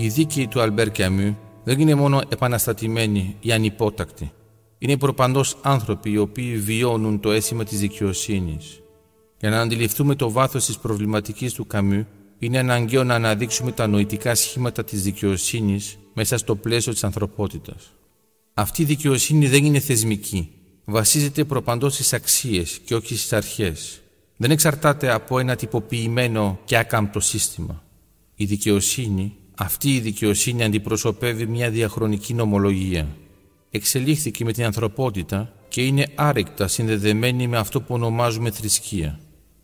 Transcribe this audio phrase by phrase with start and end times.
[0.00, 4.32] Οι δίκαιοι του Αλμπέρ Κιαμού δεν είναι μόνο επαναστατημένοι ή ανυπότακτοι.
[4.78, 8.80] Είναι προπαντός άνθρωποι οι οποίοι βιώνουν το αίσθημα της δικαιοσύνης.
[9.40, 12.06] Για να αντιληφθούμε το βάθος της προβληματικής του Καμού,
[12.38, 17.92] είναι αναγκαίο να αναδείξουμε τα νοητικά σχήματα της δικαιοσύνης μέσα στο πλαίσιο της ανθρωπότητας.
[18.54, 20.50] Αυτή η δικαιοσύνη δεν είναι θεσμική.
[20.84, 24.00] Βασίζεται προπαντός στις αξίες και όχι στις αρχές.
[24.36, 27.82] Δεν εξαρτάται από ένα τυποποιημένο και άκαμπτο σύστημα.
[28.34, 33.16] Η δικαιοσύνη, αυτή η δικαιοσύνη αντιπροσωπεύει μια διαχρονική νομολογία.
[33.70, 39.20] Εξελίχθηκε με την ανθρωπότητα και είναι άρρηκτα συνδεδεμένη με αυτό που ονομάζουμε θρησκεία.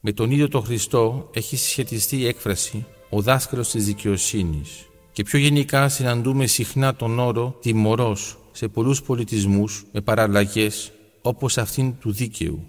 [0.00, 5.38] Με τον ίδιο τον Χριστό έχει συσχετιστεί η έκφραση «ο δάσκαλος της δικαιοσύνης» και πιο
[5.38, 12.64] γενικά συναντούμε συχνά τον όρο «τιμωρός» σε πολλούς πολιτισμούς με παραλλαγές όπως αυτήν του δίκαιου.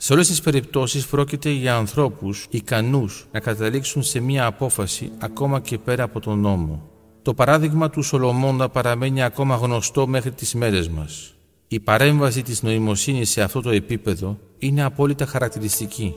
[0.00, 5.78] Σε όλες τις περιπτώσεις πρόκειται για ανθρώπους ικανούς να καταλήξουν σε μία απόφαση ακόμα και
[5.78, 6.88] πέρα από τον νόμο.
[7.22, 11.34] Το παράδειγμα του Σολομώντα παραμένει ακόμα γνωστό μέχρι τις μέρες μας.
[11.68, 16.14] Η παρέμβαση της νοημοσύνης σε αυτό το επίπεδο είναι απόλυτα χαρακτηριστική,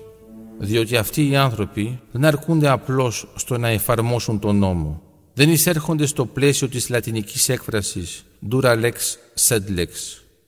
[0.59, 5.02] διότι αυτοί οι άνθρωποι δεν αρκούνται απλώς στο να εφαρμόσουν τον νόμο.
[5.34, 8.94] Δεν εισέρχονται στο πλαίσιο της λατινικής έκφρασης «dura lex
[9.48, 9.88] sed lex»,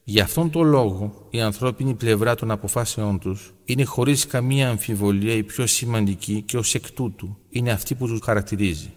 [0.06, 5.44] Γι' αυτόν τον λόγο η ανθρώπινη πλευρά των αποφάσεών τους είναι χωρίς καμία αμφιβολία η
[5.44, 8.94] πιο σημαντική και ως εκ τούτου είναι αυτή που τους χαρακτηρίζει.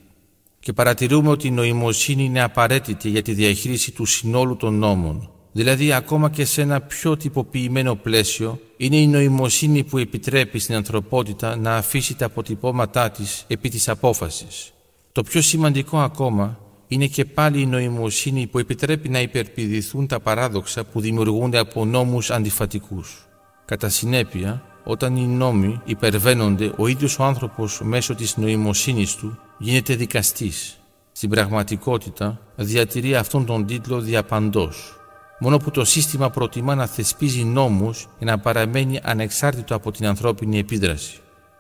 [0.59, 5.31] Και παρατηρούμε ότι η νοημοσύνη είναι απαραίτητη για τη διαχείριση του συνόλου των νόμων.
[5.53, 11.57] Δηλαδή ακόμα και σε ένα πιο τυποποιημένο πλαίσιο είναι η νοημοσύνη που επιτρέπει στην ανθρωπότητα
[11.57, 14.73] να αφήσει τα αποτυπώματά της επί της απόφασης.
[15.13, 16.59] Το πιο σημαντικό ακόμα
[16.89, 22.31] είναι και πάλι η νοημοσύνη που επιτρέπει να υπερπηδηθούν τα παράδοξα που δημιουργούνται από νόμους
[22.31, 23.27] αντιφατικούς.
[23.65, 29.95] Κατά συνέπεια, όταν οι νόμοι υπερβαίνονται, ο ίδιος ο άνθρωπος μέσω της νοημοσύνης του γίνεται
[29.95, 30.81] δικαστής.
[31.13, 34.97] Στην πραγματικότητα διατηρεί αυτόν τον τίτλο διαπαντός.
[35.39, 40.59] Μόνο που το σύστημα προτιμά να θεσπίζει νόμους για να παραμένει ανεξάρτητο από την ανθρώπινη
[40.59, 41.19] επίδραση.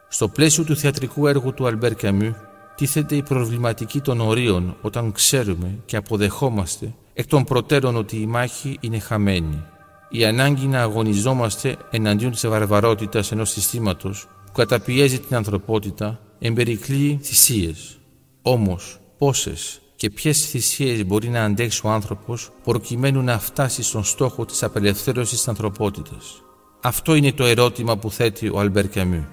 [0.08, 2.34] Στο πλαίσιο του θεατρικού έργου του Αλμπέρ Καμιού,
[2.76, 8.76] τίθεται η προβληματική των ορίων όταν ξέρουμε και αποδεχόμαστε εκ των προτέρων ότι η μάχη
[8.80, 9.62] είναι χαμένη.
[10.08, 17.98] Η ανάγκη να αγωνιζόμαστε εναντίον της βαρβαρότητας ενός συστήματος που καταπιέζει την ανθρωπότητα εμπερικλεί θυσίες.
[18.42, 24.44] Όμως πόσες και ποιες θυσίες μπορεί να αντέξει ο άνθρωπος προκειμένου να φτάσει στον στόχο
[24.44, 26.42] της απελευθέρωσης της ανθρωπότητας;
[26.82, 29.24] Αυτό είναι το ερώτημα που θέτει ο Αλμπέρ Καμιού.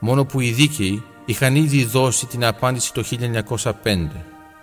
[0.00, 3.72] Μόνο που οι δίκαιοι είχαν ήδη δώσει την απάντηση το 1905.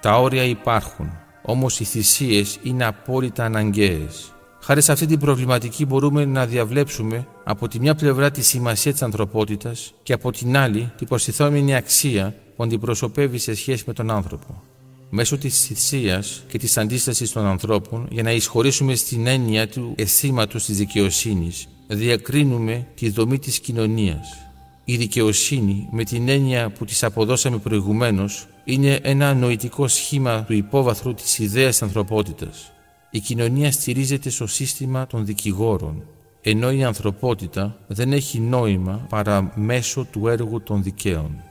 [0.01, 4.33] Τα όρια υπάρχουν, όμως οι θυσίες είναι απόλυτα αναγκαίες.
[4.61, 9.01] Χάρη σε αυτή την προβληματική μπορούμε να διαβλέψουμε από τη μια πλευρά τη σημασία της
[9.01, 14.61] ανθρωπότητας και από την άλλη την προστιθόμενη αξία που αντιπροσωπεύει σε σχέση με τον άνθρωπο.
[15.09, 20.57] Μέσω της θυσίας και της αντίστασης των ανθρώπων για να εισχωρήσουμε στην έννοια του αισθήματο
[20.57, 24.52] της δικαιοσύνης διακρίνουμε τη δομή της κοινωνίας
[24.85, 31.13] η δικαιοσύνη με την έννοια που της αποδώσαμε προηγουμένως είναι ένα νοητικό σχήμα του υπόβαθρου
[31.13, 32.71] της ιδέας ανθρωπότητας.
[33.11, 36.03] Η κοινωνία στηρίζεται στο σύστημα των δικηγόρων,
[36.41, 41.43] ενώ η ανθρωπότητα δεν έχει νόημα παρά μέσω του έργου των δικαίων.